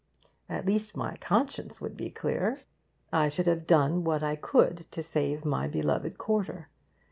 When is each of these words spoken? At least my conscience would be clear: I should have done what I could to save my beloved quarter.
At 0.49 0.65
least 0.65 0.97
my 0.97 1.15
conscience 1.17 1.79
would 1.79 1.95
be 1.95 2.09
clear: 2.09 2.61
I 3.13 3.29
should 3.29 3.45
have 3.45 3.67
done 3.67 4.03
what 4.03 4.23
I 4.23 4.35
could 4.35 4.87
to 4.89 5.03
save 5.03 5.45
my 5.45 5.67
beloved 5.67 6.17
quarter. 6.17 6.69